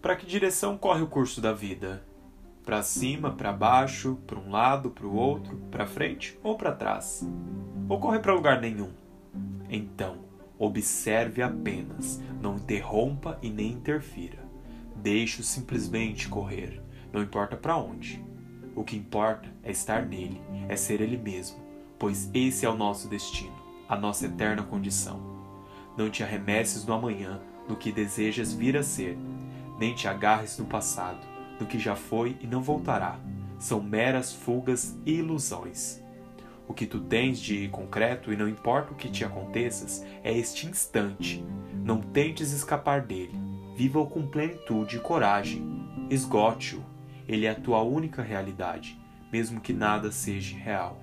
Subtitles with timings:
[0.00, 2.02] Para que direção corre o curso da vida?
[2.64, 7.28] Para cima, para baixo, para um lado, para o outro, para frente ou para trás?
[7.86, 8.90] Ou corre para lugar nenhum?
[9.68, 10.16] Então,
[10.58, 14.38] observe apenas, não interrompa e nem interfira.
[14.96, 18.24] Deixe-o simplesmente correr, não importa para onde.
[18.74, 21.58] O que importa é estar nele, é ser ele mesmo,
[21.98, 25.20] pois esse é o nosso destino, a nossa eterna condição.
[25.94, 29.18] Não te arremesses no amanhã, no que desejas vir a ser,
[29.80, 31.26] nem te agarres no passado,
[31.58, 33.18] no que já foi e não voltará.
[33.58, 36.00] São meras fugas e ilusões.
[36.68, 40.66] O que tu tens de concreto, e não importa o que te aconteças, é este
[40.66, 41.44] instante.
[41.82, 43.36] Não tentes escapar dele.
[43.74, 45.66] Viva-o com plenitude e coragem.
[46.08, 46.84] Esgote-o.
[47.26, 49.00] Ele é a tua única realidade,
[49.32, 51.00] mesmo que nada seja real.